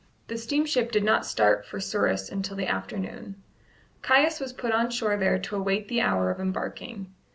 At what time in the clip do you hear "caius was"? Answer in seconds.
4.01-4.51